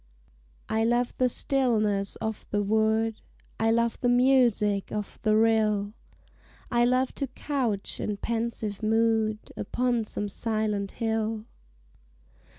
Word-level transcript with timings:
I 0.67 0.83
love 0.83 1.13
the 1.19 1.29
stillness 1.29 2.15
of 2.15 2.47
the 2.49 2.63
wood: 2.63 3.21
I 3.59 3.69
love 3.69 3.99
the 4.01 4.09
music 4.09 4.91
of 4.91 5.19
the 5.21 5.37
rill: 5.37 5.93
I 6.71 6.85
love 6.85 7.13
to 7.13 7.27
couch 7.27 7.99
in 7.99 8.17
pensive 8.17 8.81
mood 8.81 9.53
Upon 9.55 10.03
some 10.05 10.27
silent 10.27 10.93
hill. 10.93 11.45